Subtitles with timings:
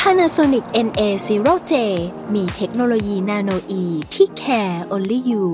[0.00, 1.72] Panasonic NA0J
[2.34, 5.44] มีเทคโนโลยีนาโนอีที่ care only you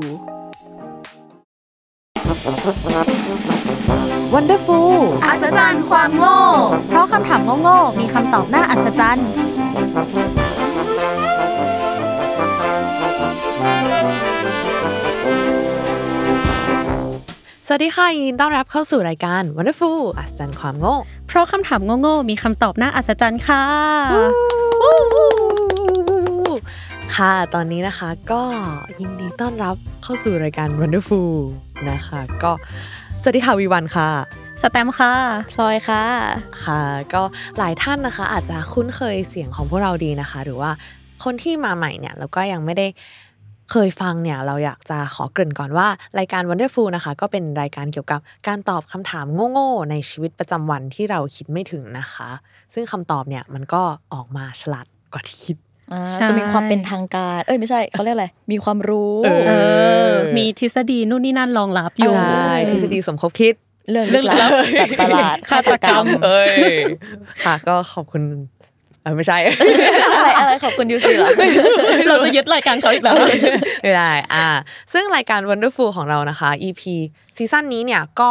[4.34, 4.92] Wonderful
[5.24, 6.38] อัศจรรย์ความโง่
[6.88, 9.28] เพราะคำถามโง่ๆมีคำตอบน่าอัศจรรย์
[17.70, 23.62] สวัสดีค่ะยินดีต้อนรับเข้าสู่รายการ Wonderful อัศจรรย์ความโง่ เพราะคำถามโง่ๆมีคำตอบน่าอัศจรรย์ค่ะ
[27.14, 28.42] ค่ะ ตอนนี้นะคะก็
[29.00, 31.32] ยินดีต้อนรับเข้าสู่รายการ Wonderful
[31.90, 32.52] นะคะ ก็
[33.22, 34.08] สวัสดีค่ะวีวันค่ะ
[34.62, 35.12] สแตมป์ค่ะ
[35.52, 36.04] พลอยค่ะ
[36.64, 36.82] ค่ะ
[37.14, 37.22] ก็
[37.58, 40.70] หลายท่านนะคะ อาจจะคุ้นเคยเสียงของพวกเราดีนะคะ หรือว่า
[41.24, 42.86] คนที่มาใหม่เนี่ยแล้วก็ยังไม่ได้
[43.72, 45.88] เคยฟังเนี่ยเราอยากจะขอเกริ่นก่อนว่า
[46.18, 52.28] รายการ Wonderful นะคะ ก็เป็นรายการเกี่ยวกับการตอบคำถามโง่ๆในชีวิตประจำวันที่เราคิดไม่ถึงนะคะ
[52.74, 53.82] ซึ่งคำตอบเนี่ยมันก็
[54.14, 55.56] ออกมาฉลาดกว่าที่คิด
[55.92, 59.52] อ่าใช่จะมีความเป็นทางการ เอ้ยไม่ใช่เขาเรียกอะไร มีความรู้เอเอ
[60.10, 63.54] อมีทฤษฎีนู่นนี่นั่นรองรับอยู่ใช่ทฤษฎีสมคบคิด
[63.90, 66.54] เรื่องเรื่ลึองกลับลึกลับสัตว์ประหลาดฆาตกรรมเอ้ย
[67.44, 68.77] ค่ะก็ขอบคุณเออ
[69.16, 69.38] ไม่ใช่
[70.18, 71.28] อะไรอะไรขอบคุณยูซีเหรอ
[72.08, 73.14] เราจะยึดรายการเขาอีกแล้ว
[73.82, 74.46] ไม่ได้อ่า
[74.92, 76.82] ซึ่งรายการ Wonderful ของเรานะคะ EP
[77.36, 78.30] ซีซั่นนี้เนี่ยก็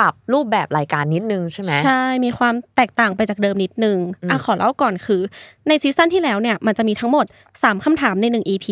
[0.00, 5.20] ปรับรูปแบบรายการนิดนึงใช่ไหมใช่มีความแตกต่างไปจากเดิมนิดนึงอืมอะขอเล่าก่อนคือ
[5.68, 7.24] ในซีซั่นที่แล้วเนี่ยมันจะมีทั้งหมด
[7.54, 8.66] 3คำถามใน 1 EP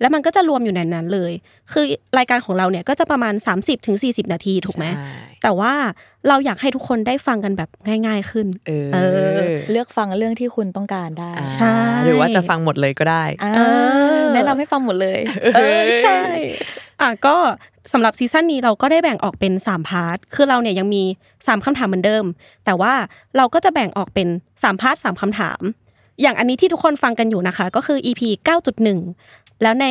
[0.00, 1.32] แล้วมันก็จะรวมอยู่ในนั้นเลย
[1.72, 1.84] คือ
[2.18, 3.34] รายการของเราเนี่ยก็จะประมาณ
[3.84, 5.08] 30-40 นาทีถูกไหมใช่
[5.42, 5.72] แต่ว่า
[6.28, 7.70] เราอยากให้ทุกคนได้ฟังกันแบบ
[8.06, 8.98] ง่าย ๆขึ้น เออเอ
[9.38, 13.60] อเลือกฟังเรื่องที่คุณต้องการได้อ่าใช่หรือว่าจะฟังหมดเลยก็ได้อ่าเอ
[14.16, 15.20] อแนะนำให้ฟังหมดเลย
[15.56, 16.85] เออใช่อะ
[17.26, 17.36] ก็
[17.92, 21.02] สำหรับซีซั่นนี้เราก็ได้แบ่งออกเป็น 3 part คือเราเนี่ยยังมี
[21.34, 22.24] 3คำถามเหมือนเดิม
[22.64, 22.94] แต่ว่า
[23.36, 25.60] เราก็จะแบ่งออกเป็น 3 part 3คำถาม
[26.22, 28.22] อย่างอันนี้ที่ทุกคนฟังกันอยู่นะคะ ก็คือ EP
[28.92, 29.86] 9.1 แล้วใน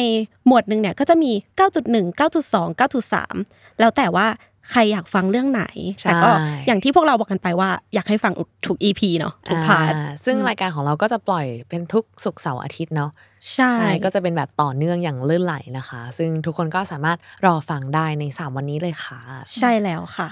[0.47, 4.27] หมวดหนึ่งเนี่ยก็จะมี 9.1 9.2 9.3 แล้วแต่ว่า
[4.71, 5.63] ใครอยากฟังเรื่องไหน
[6.01, 6.29] ใช่แต่ก็
[6.67, 8.33] อย่างที่พวกเราบอกกันไปว่าอยากให้ฟัง
[8.67, 13.11] ทุก EP เนาะทุกพาร์ทอ่ซึ่งรายการของเราก็จะปล่อยเป็นทุกศุกร์เสาร์อาทิตย์เนาะ
[13.53, 19.19] ใช่ใช่ก็จะเป็นแบบต่อเนื่องอย่างลื่นไหลนะคะ ซึ่งทุกคนก็สามารถรอฟังได้ใน 3 วันนี้เลยค่ะ
[19.57, 20.29] ใช่แล้วค่ะ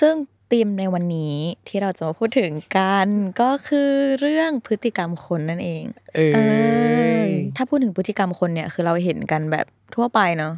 [0.00, 0.14] ซึ่ง
[0.52, 1.34] ธีมในวันนี้
[1.68, 3.08] ที่เราจะมาพูดถึงกัน
[3.40, 3.90] ก็คือ
[4.20, 5.84] เรื่องพฤติกรรมคนนั่นเอง
[6.14, 6.38] เอเอ
[7.22, 7.24] อ
[7.56, 10.52] ถ้าพูดถึงพฤติกรรมคนเนี่ยคือเราเห็นกันแบบทั่วไปเนาะ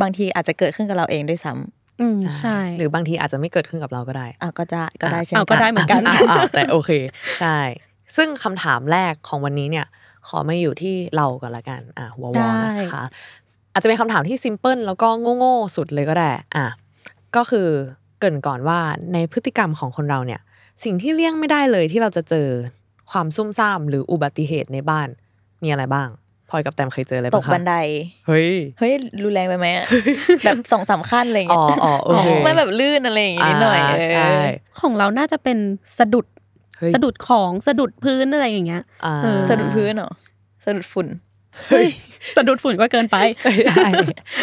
[0.00, 6.90] บางทีอาจจะเกิดขึ้นกับเราเองด้วยซ้ำ อืมใช่ หรือบางทีอาจจะไม่เกิดขึ้นกับเราก็ได้อะก็จะก็ได้เช่นเอาก็ได้เหมือนกันอะอะแต่โอเค
[7.40, 7.58] ใช่
[8.16, 9.86] ซึ่งคำถามแรกของวันนี้เนี่ย
[10.28, 13.04] ขอมาอยู่ที่เรากันละกัน อะวอวได้นะคะ
[13.72, 15.08] อาจจะเป็นคำถามที่ซิมเพิลแล้วก็
[15.38, 16.66] โง่ๆสุดเลยก็ได้ อะ
[17.36, 17.68] ก็คือ
[18.18, 18.78] เกรินก่อนว่า
[19.12, 20.40] ในพฤติกรรมของคนเราเนี่ย
[20.84, 22.48] สิ่งที่เลี่ยงไม่ได้เลยที่เราจะเจอ
[23.10, 25.08] ความซุ่มซ่ามหรืออุบัติเหตุในบ้าน
[25.62, 26.08] มีอะไรบ้าง
[26.50, 27.74] พลอยกับแตมเคยเจออะไรตบ้ากงคะบันได
[28.26, 29.86] เฮ้ย เฮ้ยรุนแรงไปไหมอะ
[30.44, 34.32] แบบสองสามขั้นอะไรอย่างอ๋เงี้อยอ๋อโอเคไม่แบบลื่นอะไรอย่างงี้นิดหน่อยาเออใช่
[34.80, 35.58] ของเราน่าจะเป็น
[35.98, 36.26] สะดุด
[36.78, 40.12] เฮ้ยสะดุดของสะดุดพื้นอะไรอย่างเงี้ยอ่าเออสะดุดพื้นเหรอ
[40.64, 41.08] สะดุดฝุ่น
[41.70, 41.88] เฮ้ย
[42.36, 43.16] สะดุดฝุ่นก็เกินไป
[43.68, 43.86] ได้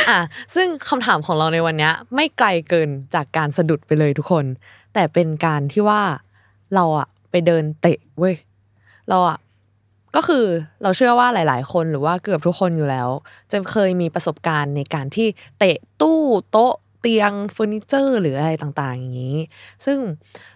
[0.09, 0.19] อะ
[0.55, 4.45] ซึ่งคำถามของเราในวันเนี้ยไม่ไกลเกินจากการสะดุดไปเลยทุกคน
[4.93, 6.01] แต่เป็นการที่ว่า
[6.75, 8.35] เราอะไปเดินเตะเว้ย
[9.09, 9.37] เราอะ
[10.15, 10.45] ก็คือ
[10.83, 13.09] เราเชื่อว่าหลาย ๆ คนหรือว่าเกือบทุกคนอยู่แล้ว
[13.51, 15.27] จะเคยมีประสบการณ์ในการที่
[15.59, 19.37] เตะตู้โต๊ะเตียงเฟอร์นิเจอร์ หรืออะไรต่าง ๆ อย่างนี้
[19.85, 19.97] ซึ่ง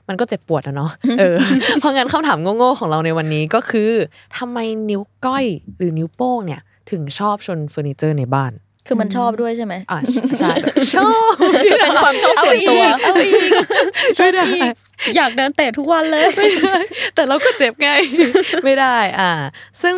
[0.08, 1.38] มันก็เจ็บปวดอะเนาะเออ
[1.80, 3.92] เพราะงั้นคำถามโง่ๆของเราในวันนี้ก็คือ
[4.38, 4.58] ทำไม
[4.90, 5.46] นิ้วก้อย
[5.78, 6.62] หรือนิ้วโป้งเนี่ย
[6.92, 8.52] ถึงชอบชนเฟอร์นิเจอร์ในบ้าน
[8.88, 10.00] คือมันชอบด้วยใช่ไหมอะ
[10.40, 10.54] ใช่
[10.96, 11.34] ชอบ
[11.82, 13.34] เป็นความชอบส่วนตัวเอาอีก
[14.18, 14.48] ช่วยได้
[15.16, 16.28] อยากเดินเตะทุกวันเลย
[17.16, 17.90] แต่เราก็เจ็บไง
[18.64, 19.32] ไม่ได้ อ่า
[19.82, 19.96] ซึ่ง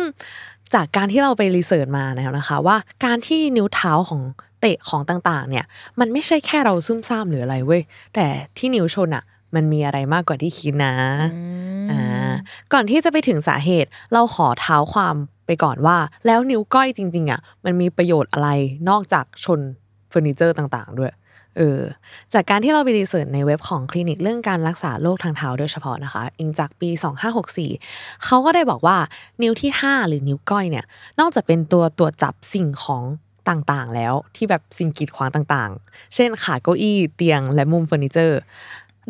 [0.74, 4.20] จากการที่เราไป research มาแล้วนะคะ ว่าการที่นิ้วเท้าของ
[4.60, 5.64] เตะของต่างๆ เนี่ย
[6.00, 7.82] มันไม่ใช่แค่เราซุ่มซ่ามหรืออะไรเว้ย
[8.14, 8.26] แต่
[8.58, 10.94] ที่นิ้วชนอะมันมีอะไรมากกว่าที่คิดนะ
[11.90, 12.32] อ่า
[12.72, 15.16] ก่อนที่จะไปถึงสาเหตุ เราขอเท้าความ
[15.46, 15.96] ไปก่อนว่า
[16.26, 18.48] แล้วนิ้วก้อยจริง ๆอะมันมีประโยชน์อะไร
[18.88, 19.60] นอกจากชน
[20.10, 21.12] เฟอร์นิเจอร์ต่างๆ ด้วย
[21.58, 21.80] เออ
[22.34, 26.90] จากการที่เราไป research ในเว็บของคลินิกเรื่องการรักษาโรคทางเท้าโดยเฉพาะนะคะ อิงจากปี
[27.56, 28.96] 2564 เขาก็ได้บอกว่า
[29.42, 30.84] นิ้วที่ 5 หรือนิ้วก้อยเนี่ย
[31.20, 33.04] นอกจากเป็นตัวตรวจจับสิ่งของ
[33.48, 38.38] ต่างๆ แล้วที่แบบสิ่งกีดขวางต่างๆ เช่นขาเก้าอี้เตียงและมุมเฟอร์นิเจอร์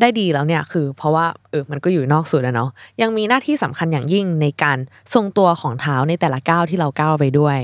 [0.00, 2.70] ได้ดีแล้วเนี่ยคือเพราะว่าเออมันก็อยู่นอกสุดแล้วเนาะ
[3.02, 4.78] ยังมีหน้าที่สำคัญอย่างยิ่งในการ
[5.14, 7.58] ทรงตัวของเท้าในแต่ละก้าวที่เราก้าวไปด้วย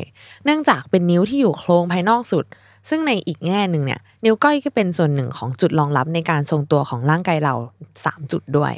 [0.45, 2.45] เนื่องจากเป็นนิ้วที่อยู่โครงภายนอกสุด
[2.89, 7.55] ซึ่งในอีกแง่หนึ่งเนี่ยนิ้วก้อยก็เป็นส่วนหนึ่งของจุดรองรับในการทรงตัวของร่างกายเรา
[7.97, 8.73] 3 จุดด้วย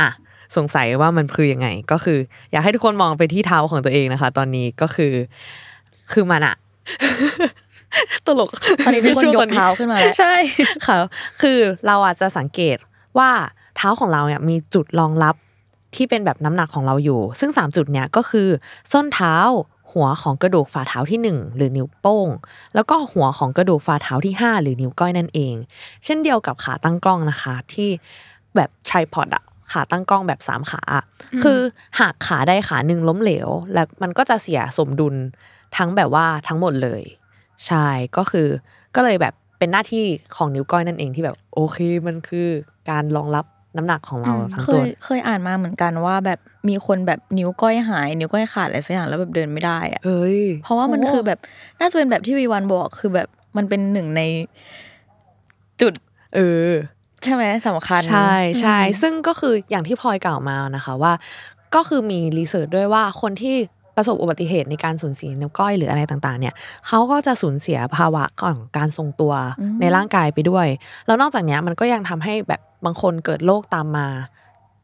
[0.00, 0.10] อะ
[0.56, 2.18] สงสัยว่ามันคือยังไงก็คือ
[2.52, 5.12] อยากให้ทุกคนมองไปที่เท้าของตัวเองนะคะ ตอนนี้ก็คือ
[6.12, 6.56] คือมันอะ
[8.26, 8.50] ตลก
[8.84, 10.34] ตอนนี้ทุกคนยช่วงกเท้าขึ้นมาแล้วใช่
[10.86, 10.96] ค่ะ
[11.42, 12.76] คือเราอาจจะสังเกต
[13.18, 13.30] ว่า
[13.76, 15.34] เท้าของเราเนี่ยมีจุดรองรับ
[15.94, 18.48] ที่เป็นแบบน้ำหนักของเราอยู่ ซึ่ง 3 จุดเนี้ยก็คือ
[18.92, 19.36] ส้นเท้า
[19.92, 22.28] หัวของกระดูกฝ่าเท้าที่ 1 หรือนิ้วโป้ง
[22.74, 25.54] แล้วก็หัวของกระดูกฝ่าเท้าที่ 5 หรือนิ้วก้อยนั่นเอง
[26.04, 27.88] เช่นเดียวกับขาตั้งกล้องนะคะ ที่
[28.56, 31.04] แบบทริพอดอะขาตั้งกล้องแบบ3ขาอะ
[31.42, 31.58] คือ
[32.00, 35.14] หากขาใดขาหนึ่งล้มเหลว แล้วมันก็จะเสียสมดุล
[35.76, 37.02] ทั้งแบบว่าทั้งหมดเลย
[37.66, 37.86] ใช่
[38.16, 38.48] ก็คือ
[38.94, 40.04] ก็เลยแบบ เป็นหน้าที่
[40.36, 42.48] ของนิ้วก้อยนั่นเองที่แบบ โอเคมันคือ
[42.90, 43.44] การรองรับ
[43.76, 46.38] น้ำหนักของเราอืมทั้งเคตัวยเคยอ่านมาเหมือนกันว่าแบบ
[46.68, 51.38] มีคนแบบนิ้วก้อยหาย นิ้วก้อยขาดอะไรสักอย่างแล้วแบบเดินไม่ได้อะเฮ้ยเพราะว่ามันโอ้คือแบบ
[51.80, 54.22] น่าจะเป็นแบบที่วีวันบอกคือแบบมันเป็นหนึ่งใน
[55.80, 55.92] จุด
[56.34, 56.72] เออ
[57.22, 61.12] ใช่ไหมสำคัญ ใช่ใช่อืมซึ่งก็คืออย่างที่พลอยกล่าวมานะคะว่า
[61.74, 63.56] ก็คือมีรีเสิร์ชด้วยว่าคนที่
[63.98, 66.54] ประสบอุบัติเหตุในการสูญเสียนิ้วก้อยหรืออะไรต่างๆเนี่ย
[66.86, 69.32] เขาก็จะสูญเสียภาวะของการทรงตัว
[69.80, 70.66] ในร่างกายไปด้วย
[71.06, 74.06] แล้วนอกจากเนี้ยมันก็ยังทำให้แบบบางคนเกิดโรคตามมา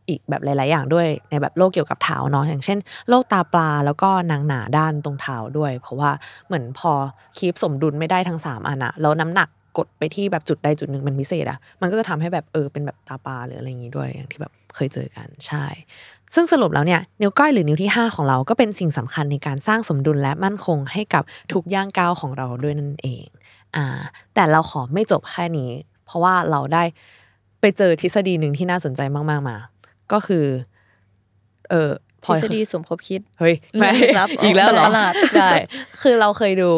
[0.09, 2.79] อีกแบบหลาย ๆ อย่างด้วยในแบบโรคเกี่ยวกับเท้าเนาะอย่างเช่น
[3.09, 6.11] โรคตาปลาแล้วก็หนังหนาด้านตรงเท้าด้วย เพราะว่า
[6.47, 6.93] เหมือนพอ
[7.37, 9.49] คีปสมดุลไม่ได้ทั้งสามอันอะแล้วน้ำหนัก
[9.79, 15.65] กดไปที่แบบจุดใดจุดหนึ่งเป็นพิเศษอะมันก็จะทำให้แบบเออเป็นแบบตาปลาหรืออะไรอย่างงี้ด้วยอย่างที่แบบเคยเจอกันใช่
[16.35, 21.23] ซึ่งสรุปแล้วเนี่ยนิ้วก้อยหรือนิ้วที่ 5 ของเราก็เป็นสิ่งสำคัญในการสร้างสมดุลและมั่นคงให้กับ
[21.53, 23.27] ทุกย่างก้าวของเราด้วยนั่นเอง
[23.77, 23.87] อ่า
[24.35, 25.71] แต่เราขอไม่จบแค่นี้
[26.07, 26.85] เพราะว่าเราได้
[27.61, 29.01] ไปเจอทฤษฎีหนึ่งที่น่าสนใจ
[29.31, 29.57] มาก ๆมา
[30.13, 30.45] ก็คือ
[31.71, 31.91] เออ
[32.25, 35.51] พทลอฤยษฎีสมคบคิด เฮ้ยไม่ลึกลับอีกแล้วเหรอสัตว์ประหลาดได้
[36.03, 36.71] คือเราเคยดู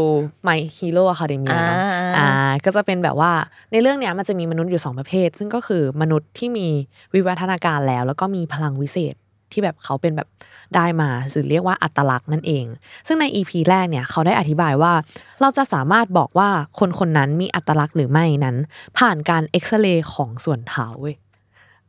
[0.47, 2.29] My Hero Academia เนอะอ่าอ่า
[2.65, 3.33] ก็จะเป็นแบบว่า
[3.73, 6.69] ในเรื่องเนี้ยมันจะมีมนุษย์อยู่สองประเภท ซึ่งก็คือมนุษย์ที่มี
[7.15, 9.17] วิวัฒนาการแล้ว แล้วก็มีพลังวิเศษ
[9.53, 10.29] ที่แบบเขาเป็นแบบ
[10.77, 12.65] ได้มาหรือเรียกว่าอัตลักษณ์นั่นเอง
[13.07, 14.93] ซึ่งใน EP แรกเนี่ยเขาได้อธิบายว่า
[15.41, 16.49] เราจะสามารถบอกว่า
[16.79, 18.57] คนคนนั้นมีอัตลักษณ์หรือไม่นั้น
[18.99, 21.17] ผ่านการเอ็กซเรย์ของส่วนเท้าเว้ย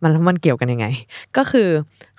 [0.01, 0.88] มันแล้วมันเกี่ยวกันยังไง
[1.38, 1.69] ก็คือ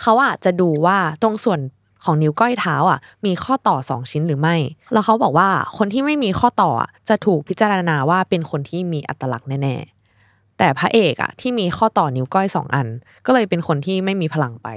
[0.01, 1.61] เขาอะจะดูว่าตรงส่วน
[2.05, 4.57] ของนิ้วก้อยเท้าอะมีข้อต่อสองชิ้นหรือไม่
[4.93, 5.49] แล้วเขาบอกว่า
[5.79, 12.87] คนที่ไม่มีข้อต่ออะจะถูกพิจารณาว่าเป็นคนที่มีอัตลักษณ์แน่ๆ แต่พระเอกอะที่มีข้อต่อนิ้วก้อยสองอัน
[13.27, 14.69] ก็เลยเป็นคนที่ไม่มีพลังไป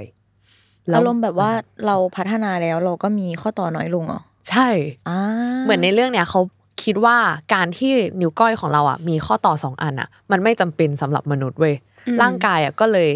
[0.90, 1.50] ล้วอารมณ์แบบว่า
[1.86, 4.20] เราพัฒนาแล้วเราก็มีข้อต่อน้อยลงเหรอ
[4.50, 4.68] ใช่
[5.08, 5.20] อ่า
[5.64, 6.40] เหมือนในเรื่องเนี้ยเขา
[6.84, 7.16] คิดว่า
[7.54, 11.74] การที่นิ้วก้อยของเราอะมีข้อต่อสองอันอะ มันไม่จำเป็นสำหรับมนุษย์เว้ย
[12.06, 13.08] อืมร่างกายอะก็เลย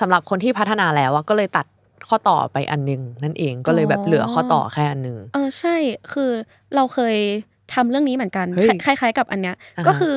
[0.00, 1.66] สำหรับคนที่พัฒนาแล้วอะก็เลยตัด
[2.08, 5.76] ข้อต่อไปอันหนึงนั่นเองก็เลยแบบเหลือข้อต่อแค่อันหนึงเออใช่
[6.12, 6.30] คือ
[6.74, 7.16] เราเคย
[7.74, 10.16] ทำเรื่องนี้เหมือนกันเฮ้ยคล้ายๆ กับอันเนี้ยอ่าฮะก็คือ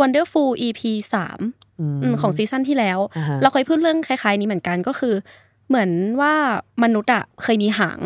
[0.00, 0.80] Wonderful EP
[1.14, 1.38] สาม
[1.80, 5.14] มอืมของซีซั่นที่แล้วอ่าฮะเราเคยพูดเรื่องคล้ายๆ นี้เหมือนกันก็คือ
[5.68, 5.90] เหมือน
[6.20, 6.34] ว่า
[6.82, 7.98] มนุษย์อะเคยมีหาง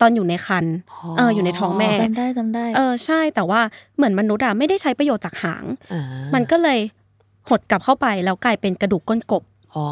[0.00, 0.74] ตอนอยู่ในครรภ์
[1.18, 3.60] เอออยู่ในท้องแม่จำได้จำได้ เออใช่แต่ว่า
[3.96, 6.02] เหมือนมนุษย์อะไม่ได้ใช้ประโยชน์จากหางอ่า
[6.34, 6.78] มันก็เลย
[7.48, 9.42] หดกลับเข้าไปแล้วกลายเป็นกระดูกก้นกบ
[9.76, 9.86] อ๋อ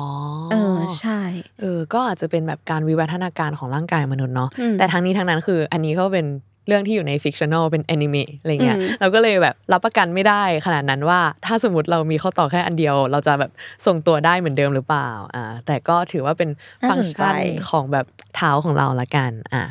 [0.53, 1.21] เออใช่
[1.61, 6.27] เออ ก็อาจจะเป็นแบบการวิวัฒนาการของร่างกายมนุษย์เนาะอืมแต่ทั้งนี้ทั้งนั้นคือ อันนี้ก็เป็น
[6.69, 13.51] เรื่องที่อยู่ในฟิกชัน a ลเป็นแอนิเมะอะไรเงี้ยอืมเราก็เลยแบบรับประกันไม่ได้ขนาดนั้นว่าถ้าสมมติเรามีข้อต่อแค่อันเดียว เราจะแบบ
[13.87, 16.51] ส่งตัวได้เหมือนเดิมหรือเปล่าอ่าแต่ก็ถือว่าเป็น
[16.83, 17.37] น่าฟังสก์นใจชัน
[17.71, 18.07] ของแบบ
[18.37, 19.63] เท้าของเราละกันอ่า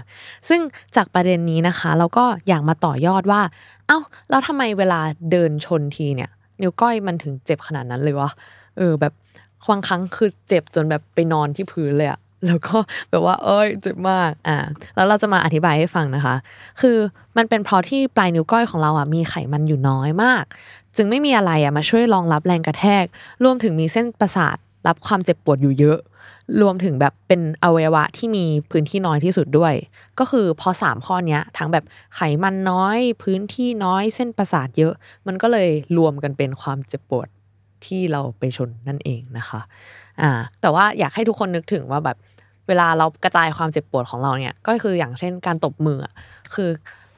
[0.49, 0.61] ซึ่ง
[0.95, 3.41] จากประเด็นนี้นะคะ เราก็อยากมาต่อยอดว่า
[3.87, 3.99] เอ้า
[4.29, 4.99] แล้วทำไมเวลา
[5.31, 6.29] เดินชนทีเนี่ย
[6.61, 8.29] นิ้วก้อยมันถึงเจ็บขนาดนั้นเลยวะ
[8.77, 9.13] เออแบบ
[9.69, 12.77] บางครั้งคือเจ็บจนแบบไปนอนที่พื้นเลยอะ แล้วก็
[13.09, 14.57] แบบว่า เอ้ยเจ็บมากอ่า
[14.95, 16.35] แล้วเราจะมาอธิบายให้ฟังนะคะ
[16.81, 16.97] คือ
[17.37, 20.43] มันเป็นเพราะที่ปลายนิ้วก้อยของเราอะมีไขมันอยู่น้อยมาก
[20.95, 23.05] จึงไม่มีอะไรอะมาช่วยรองรับแรงกระแทก
[23.43, 25.99] รวมถึงมีเส้นประสาทรับความเจ็บปวดอยู่เยอะ
[26.61, 29.73] รวมถึงแบบเป็นอวัยวะที่มีพื้นที่น้อยที่สุดด้วย
[30.19, 31.85] ก็คือพอสามข้อเนี้ยทั้งแบบ
[32.15, 34.93] ไขมันน้อย พื้นที่น้อยเส้นประสาทเยอะ
[35.27, 37.27] มันก็เลยรวมกันเป็นความเจ็บปวด
[37.85, 39.59] ที่เราไปชนนั่นเองนะคะ
[40.21, 42.17] อ่า แต่ว่าอยากให้ทุกคนนึกถึงว่าแบบ
[42.67, 46.13] เวลาเรากระจายความเจ็บปวดของเราเนี่ยก็คืออย่างเช่นการตบมืออะ
[46.55, 46.69] คือ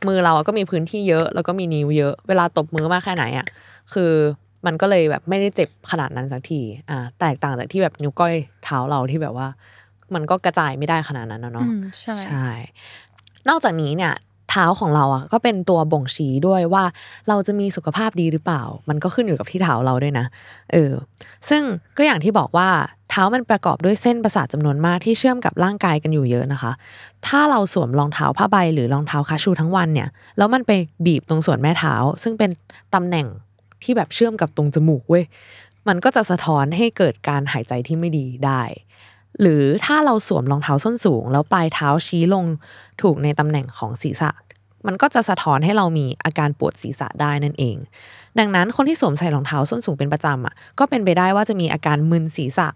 [0.07, 3.47] มือเราก็มีพื้นที่เยอะ แล้วก็มีนิ้วเยอะ เวลาตบมือมากแค่ไหนอะ
[3.93, 4.11] คือ
[4.65, 9.47] มันก็เลยแบบไม่ได้เจ็บขนาดนั้นสักทีอ่าแตกต่างจากที่แบบนิ้วก้อยเท้าเราที่แบบว่า
[10.13, 12.47] มันก็กระจายไม่ได้ขนาดนั้นนะอืเนาะมใช่ใช่
[13.49, 14.13] นอกจากนี้เนี่ย
[14.49, 16.83] เท้าของเราอะก็เป็นตัวบ่งชี้ด้วยว่า
[17.29, 20.25] เราจะมีสุขภาพดีหรือเปล่า มันก็ขึ้นอยู่กับที่เท้าเราด้วยนะ
[20.71, 20.93] เออ
[21.49, 21.63] ซึ่ง
[21.97, 22.69] ก็อย่างที่บอกว่า
[23.09, 26.71] เท้ามันประกอบด้วยเส้นประสาทจำนวนมากที่เชื่อมกับร่างกายกันอยู่เยอะนะคะ
[27.27, 30.71] ถ้าเราสวมรองเท้าผ้าใบหรือรองเท้าคาชูทั้งวันเนี่ย แล้วมันไป
[31.05, 32.49] บีบตรงส่วนแม่เท้า ซึ่งเป็น
[32.95, 33.27] ตำแหน่ง
[33.83, 35.23] ที่แบบเชื่อมกับตรงจมูกเว้ย
[35.87, 38.61] มันก็จะสะท้อนให้เกิดการหายใจที่ไม่ดีได้
[39.41, 42.45] หรือถ้าเราสวมรองเท้าส้นสูง แล้วปลายเท้าชี้ลง
[43.01, 44.31] ถูกในตำแหน่งของศีรษะ
[44.87, 47.77] มันก็จะสะท้อนให้เรามีอาการปวดศีรษะได้นั่นเอง
[48.39, 52.67] ดังนั้นคนที่สวมใส่รองเท้าส้นสูงเป็นประจำอะก็เป็นไปได้ว่าจะมีอาการมึนศีรษะ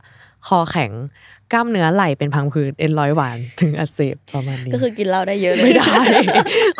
[0.47, 0.91] คอแข็ง
[1.53, 5.93] กล้ามเนื้อไหล่เป็นพังผืดเอ็นร้อยหวานถึงอักเสบประมาณนี้ก็คือกินเหล้าได้เยอะเลยไม่ได้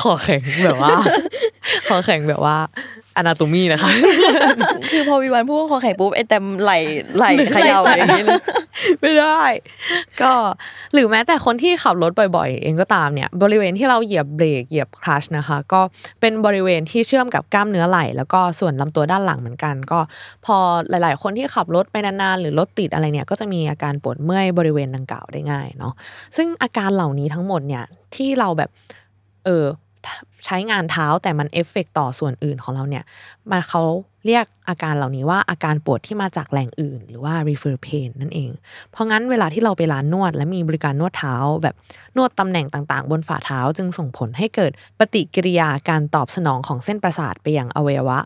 [0.02, 0.96] คอแข็งแบบว่า
[1.88, 2.58] คอแข็งแบบว่า
[3.18, 3.92] อนาโตมีนะคะ
[4.92, 6.72] คือพอวิวันพูดว่าคอแข็งปุ๊บไอเต็มไหล
[7.18, 8.42] ไหลเขย่าอย่างนี้เลย
[9.02, 9.42] ไม่ได้
[10.22, 10.34] ก็
[10.94, 15.82] หรือแม้แต่คนที่ขับรถบ่อยๆ เองก็ตามเนี่ย บริเวณที่เราเหยียบเบรกเหยียบคลัชนะคะ ก็
[16.22, 20.00] เป็นบริเวณที่เชื่อมกับกล้ามเนื้อไหล่แล้วก็ส่วนลำตัวด้านหลังเหมือนกัน ก็
[20.46, 20.58] พอ
[20.90, 25.94] หลาย ๆ คนที่ขับรถไปนานๆ หรือรถติดอะไรเนี่ย ก็จะมีอาการปวดเมื่อยบริเวณดังกล่าวได้ง่ายเนาะ
[26.38, 27.84] ซึ่งอาการเหล่านี้ทั้งหมดเนี่ย
[28.16, 28.70] ที่เราแบบ
[29.46, 29.66] เออ
[30.46, 33.04] ใช้งานเท้าแต่มันเอฟเฟกต่อส่วนอื่นของเราเนี่ย
[33.52, 33.84] มาเขา
[34.26, 38.52] เรียกอาการเหล่านี้ว่าอาการปวดที่มาจากแหล่งอื่น หรือว่า refer pain นั่นเอง
[38.92, 41.76] เพราะงั้นเวลาที่เราไปร้านนวด และมีบริการนวดเท้า แบบ
[42.18, 48.20] นวดตำแหน่งต่างๆ บนฝ่าเท้าจึงส่งผลให้เกิดปฏิกิริยาการตอบสนองของเส้นประสาทไปยังอวัยวะ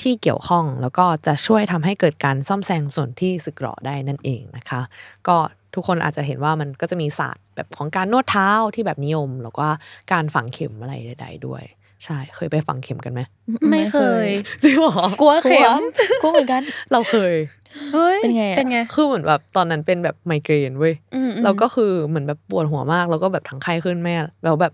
[0.00, 4.80] ที่เกี่ยวข้องแล้วก็จะช่วยทำให้เกิดการซ่อมแซมส่วนที่สึกหรอได้นั่นเองนะคะ
[5.28, 5.36] ก็
[5.74, 9.66] ทุกคนอาจจะเห็นว่ามันก็จะมีศาสตร์แบบของการนวดเท้าที่แบบนิยม แล้วก็
[10.12, 11.62] การฝังเข็มอะไรใด ๆ ด้วย
[12.04, 13.20] ใช่ เคยไปฝังเข็มกันไหม
[13.70, 13.96] ไม่เค
[14.26, 14.28] ย
[14.62, 15.82] จริงเหรอกลัวกลัเข็วม
[16.22, 17.34] กลัวเหมือนกัน เราเคย
[17.92, 24.72] เฮ้ยเป็นไงอะเป็นไงคือเหมือนแบบตอนนั้นเป็นแบบไมเกรนเว้ยอืมอืมแล้วก็คือเหมือนแบบปวดหัวมาก แล้วก็แบบทั้งไข้ขึ้นแม่แล้วแบบ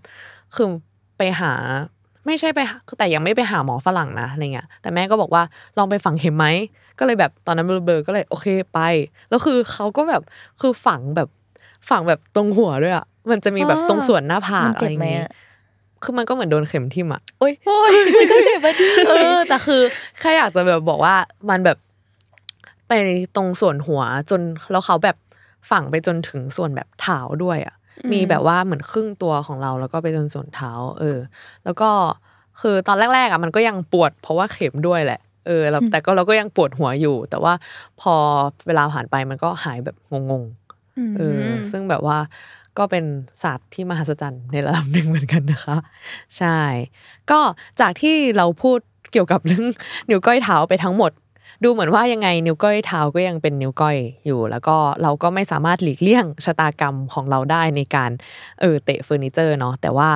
[0.55, 0.67] คือ
[1.17, 1.53] ไปหา
[2.25, 5.43] ไม่ใช่ไปหาแต่ยังไม่ไปหาหมอฝรั่งนะอะไรเงี้ยแต่แม่ก็บอกว่า
[5.77, 6.45] ลองไปฝังเข็มไหม
[6.99, 8.79] ก็เลยแบบตอนนั้นเบลอๆก็เลยโอเคไป
[9.29, 10.21] แล้วคือเขาก็แบบ
[10.61, 11.29] คือฝังแบบ
[11.89, 15.31] ฝังแบบตรงหัวด้วยอะมันจะมีแบบตรงส่วนหน้าผากมันอะเจ็ไรบไหมเงี้ยอะ
[16.03, 17.53] คือมันก็เหมือนโดนเข็มทิ่มอะโอ้ย
[18.17, 19.81] มันก็เจ็บไปดิเออแต่คือ
[20.19, 21.15] แค่อยากจะแบบบอกว่า
[21.49, 21.77] มันแบบ
[22.87, 22.93] ไป
[23.35, 24.41] ตรงส่วนหัวจน
[24.71, 25.17] แล้วเขาแบบ
[25.71, 27.75] ฝังไปจนถึงส่วนแบบเท้าด้วยอะ
[28.11, 31.19] มีแบบว่าเหมือนครึ่งตัวของเราแล้วก็ไปจนส่วนเท้า เออ
[31.65, 31.89] แล้วก็
[32.61, 37.53] คือตอนแรกๆอะมันก็ยังปวด เพราะว่าเข็มด้วยแหละเออแล้วแต่ก็เราก็ยังปวดหัวอยู่ แต่ว่า
[38.01, 38.13] พอ
[38.67, 42.17] เวลาผ่านไปมันก็หายแบบงงๆเออซึ่งแบบว่า
[42.77, 43.05] ก็เป็น
[43.43, 45.77] ศาสตร์ที่มหัศจรรย์ในระดับหนึ่งเหมือนกันนะคะ
[46.37, 46.59] ใช่
[47.31, 47.39] ก็
[47.81, 48.79] จากที่เราพูด
[49.11, 49.65] เกี่ยวกับเรื่อง
[50.09, 51.11] นิ้วก้อยเท้าไปทั้งหมด
[51.63, 58.11] ดูเหมือนว่ายังไงนิ้วก้อยเท้าก็ยังเป็นนิ้วก้อยอยู่ แล้วก็เราก็ไม่สามารถหลีกเลี่ยงชะตากรรมของเราได้ในการ
[58.61, 60.09] เออเตะเฟอร์นิเจอร์เนาะแต่ว่า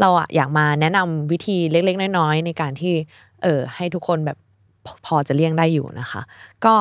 [0.00, 2.94] เราอะอยากมาแนะนำวิธีเล็กๆ น้อยๆ ในการที่
[3.42, 4.38] เออให้ทุกคนแบบ
[4.86, 6.22] พพอจะเลี่ยงได้อยู่นะคะ
[6.64, 6.74] ก็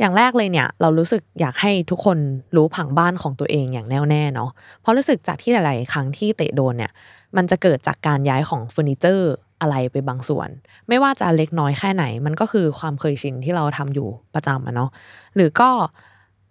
[0.00, 2.18] อย่างแรกเลยเนี่ยเรารู้สึกอยากให้ทุกคน
[2.56, 4.50] รู้ผังบ้านของตัวเองอย่างแน่วแน่เนาะ
[4.80, 6.92] เพราะรู้สึกจากที่หลาย ๆ ครั้งที่เตะโดนเนี่ย
[7.36, 10.48] มันจะเกิดจากการย้ายของเฟอร์นิเจอร์ อะไรไปบางส่วน
[10.88, 14.90] ไม่ว่าจะเล็กน้อยแค่ไหน มันก็คือความเคยชินที่เราทำอยู่ประจำอะเนาะ
[15.36, 15.68] หรือก็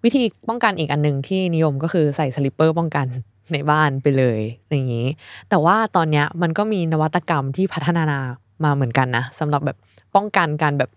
[0.03, 3.07] วิธีป้องกันอีกอันหนึ่งที่นิยมก็คือใส่ slipper ป้องกัน
[3.53, 5.07] ในบ้านไปเลยอย่างนี้
[5.49, 8.17] แต่ว่าตอนเนี้ยมันก็มีนวัตกรรมที่พัฒนา
[8.63, 9.77] มาเหมือนกันนะสำหรับแบบ
[10.15, 10.89] ป้องกันการแบบ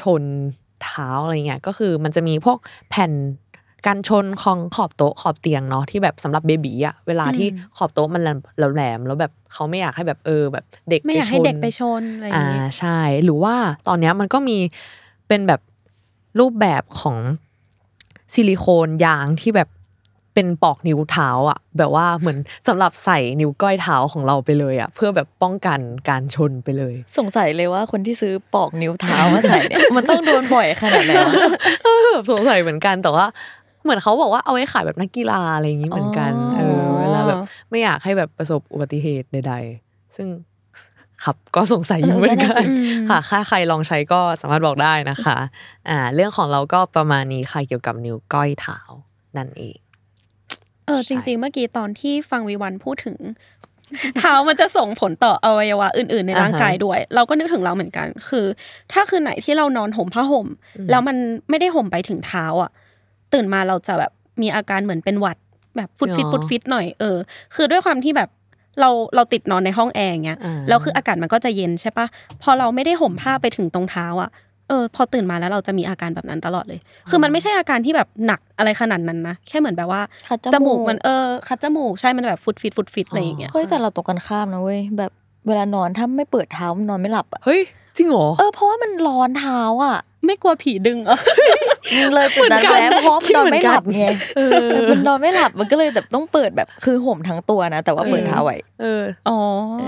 [0.00, 0.22] ชน
[0.82, 2.58] เท้าอะไรเงี้ยก็คือมันจะมีพวก
[2.90, 3.12] แผ่น
[3.86, 7.48] กันชนของขอบโต๊ะขอบเตียงเนาะที่แบบสำหรับ baby อะเวลาที่
[7.78, 13.54] ขอบโต๊ะมันแหลมๆแล้วแบบเขาไม่อยากให้แบบเออแบบเด็กไม่อยากให้ชนเด็กไปชนอะไรอย่างอ่างี้ใช่ หรือว่า
[13.88, 14.58] ตอนเนี้ยมันก็มี
[15.28, 15.60] เป็นแบบ
[16.40, 17.16] รูปแบบของ
[18.34, 19.68] ซิลิโคนยางที่แบบ
[20.34, 22.38] เป็นปอกนิ้วเท้าอะ แบบว่าเหมือน
[22.68, 31.34] สำหรับใส่นิ้วก้อยเท้าของเราไปเลยอะ เพื่อแบบป้องกันการชนไปเลย สงสัยเลยว่าคนที่ซื้อปอกนิ้วเท้ามาใส่เนี่ยมันต้องโดนบ่อยขนาดไหนวะ
[32.12, 33.26] แบบสงสัยเหมือนกันแต่ว่า
[33.84, 37.38] เหมือนเขาบอกว่าเอาไว้ขายแบบนักกีฬาอะไรอย่างนี้เหมือนกันอ๋อเออเวลาแบบ
[37.70, 40.28] ไม่อยากให้แบบประสบอุบัติเหตุใด ๆ ซึ่ง
[41.24, 42.72] ครับก็สงสัยอยู่เหมือนกันอื
[43.04, 45.36] มค่ะถ้าใครลองใช้ก็สามารถบอกได้นะคะ
[45.88, 48.78] อ่า เรื่องของเราก็ประมาณนี้ค่ะเกี่ยวกับนิ้วก้อยเท้า
[49.36, 49.76] นั่นเอง
[50.86, 53.16] เออจริง ๆ เมื่อกี้ตอนที่ฟังวีวันพูดถึง
[54.18, 58.46] เท้ามันจะส่งผลต่ออวัยวะอื่น ๆ ในร่างกายอ่าฮะด้วย เราก็นึกถึงเราเหมือนกัน คือ
[58.92, 60.46] ถ้าคืนไหนที่เรานอนห่มผ้าห่ม
[60.90, 61.16] แล้วมัน
[61.50, 62.70] ไม่ได้ห่มไปถึงเท้าอะ
[63.34, 64.12] ตื่นมาเราจะแบบ
[64.42, 65.36] มีอาการเหมือนเป็นหวัด
[65.76, 67.16] แบบฟุดฟิตอ๋อฟุดฟิตหน่อยเออ
[67.54, 68.28] คือด้วยความที่แบบ
[68.80, 72.06] เราเราติดนอนในห้องแอร์เงี้ยอ่าแล้วคืออากาศมันก็จะเย็นใช่ปะ
[72.42, 74.30] พอเราไม่ได้ห่มผ้าไปถึงตรงเท้าอะ
[74.68, 85.10] เออพอตื่นมาแล้วเราจะมีอาการแบบนั้นตลอดเลย คือมันไม่ใช่อาการที่แบบหนักอะไรขนาดนั้นนะแค่เหมือนแบบว่าคัดจจมูมูกกมันเออคัดจมูกใช่มันแบบฟุดฟิตฟุดฟิตอะไรอย่างเงี้ยเฮ้ยแต่เราตกกันข้ามนะเว้ยแบบ
[85.46, 87.60] เวลานอนถ้าไม่เปิดเท้ามันนอนไม่หลับอะเฮ้ย
[87.96, 91.18] จริงเหรอเออเพราะว่ามันร้อนเท้าอะ ไม่กลัวผีดึงเหรอ
[92.14, 99.38] เลยจุดนั้นไปแล้วเพราะมันนอนไม่หลับไงเออมันนอนไม่หลับมันก็เลยแบบต้องเปิดแบบคือห่มทั้งตัวนะ แต่ว่าเปิดเท้าไว้เอออ๋อ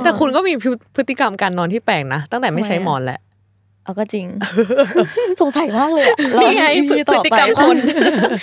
[0.05, 0.53] แต่คุณก็มี
[0.97, 3.21] พฤติกรรมการนอนที่แปลกนะตั้งแต่ไม่ใช้ทำไมอะหมอนแหละ
[3.85, 4.27] เอาก็จริง
[5.41, 7.77] สงสัยมากเลยอะเรานี่ไง EP พฤติกรรมคน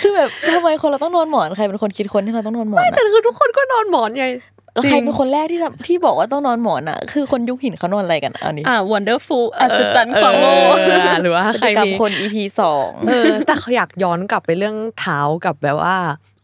[0.02, 15.96] คือแบบทำไมคนเราต้องนอนหมอนใครเป็นคนคิดคนที่เราต้องนอนหมอนอะแต่คือทุกคนก็นอนหมอนไงแล้ว ใครเป็นคนแรกที่ทำที่บอกว่าต้องนอนหมอนอะ คือคนยุคหินเขานอนอะไรกันอันนี้อ่า wonderful อัศจรรย์ของโลกเออหรือว่าพฤใครติกรรมมีคน EP สองเออแต่เขาอยากย้อนกลับไปเรื่องเท้ากับแบบว่า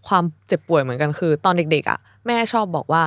[0.09, 3.03] ความเจ็บป่วยเหมือนกันคือ ตอนเด็ก ๆ อะ แม่ชอบบอกว่า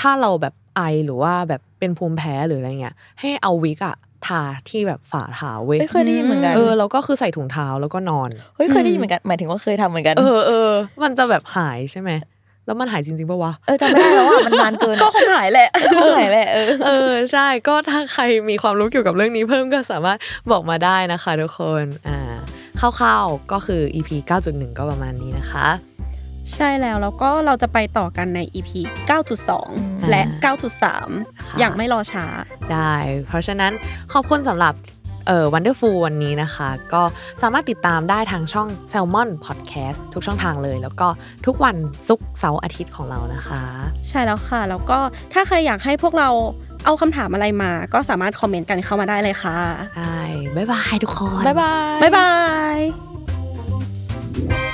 [0.00, 10.70] ถ้าเราแบบไอหรือว่าแบบเป็นภูมิแพ้หรืออะไรเงี้ยให้เอาวิกอะทาที่แบบฝ่าเท้าเว้ยไม่เคยได้ยินเหมือนกันเออแล้วก็คือใส่ถุงเท้าแล้วก็นอนเฮ้ยเคยได้ยินเหมือนกันหมายถึงว่าเคยทำเหมือนกัน เออเออ
[11.02, 12.10] มันจะแบบหายใช่ไหม
[12.66, 20.18] แล้วมันหายจริงๆปะวะเออจำไม่ได้แล้วอะมันนานเกินก็คงหายแหละเท่าไหร่แหละเออเออใช่ก็ถ้าใครมีความรู้เกี่ยวกับเรื่องนี้เพิ่มก็สามารถ
[20.50, 22.36] บอกมาได้นะคะทุกคนอ่า
[22.80, 24.10] คร่าวๆก็คือ EP
[24.44, 25.68] 9.1 ก็ประมาณนี้นะคะ
[26.54, 28.70] ใช่แล้วแล้วก็เราจะไปต่อกันใน EP
[29.40, 30.22] 9.2 และ
[30.90, 32.26] 9.3 อย่างไม่รอช้า
[32.72, 32.94] ได้
[33.28, 33.72] เพราะฉะนั้น
[34.12, 34.74] ขอบคุณสำหรับ
[35.26, 37.02] เอ่อ Wonderful วันนี้นะคะ ก็
[37.42, 41.08] สามารถติดตามได้ทางช่อง Salmon Podcast ทุกช่องทางเลย แล้วก็
[41.46, 41.76] ทุกวัน
[42.08, 43.62] ศุกร์เสาร์อาทิตย์ของเรานะคะ
[44.08, 44.98] ใช่แล้วค่ะ แล้วก็
[45.32, 46.28] ถ้าใครอยากให้พวกเรา
[46.84, 49.58] เอาคำถามอะไรมา ก็สามารถคอมเมนต์กันเข้ามาได้เลยค่ะ
[49.96, 50.20] ได้
[50.56, 52.30] บ๊ายบายทุกคน บ๊ายบาย บ๊ายบา
[52.76, 54.65] ย